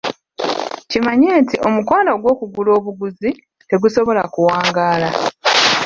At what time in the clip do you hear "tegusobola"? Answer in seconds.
3.69-4.21